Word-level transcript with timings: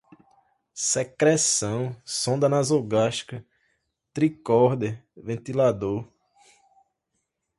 secreção, 0.73 1.95
sonda 2.03 2.49
nasogástrica, 2.49 3.45
tricorder, 4.11 5.05
ventilador 5.15 6.11